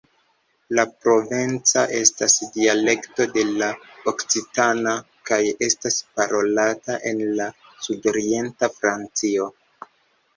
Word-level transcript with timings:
La 0.77 0.83
provenca 1.01 1.81
estas 1.97 2.37
dialekto 2.55 3.27
de 3.35 3.43
la 3.59 3.67
okcitana, 4.11 4.93
kaj 5.31 5.39
estas 5.67 5.99
parolata 6.21 6.97
en 7.11 7.21
la 7.41 7.47
sudorienta 7.89 8.71
Francio. 8.79 9.47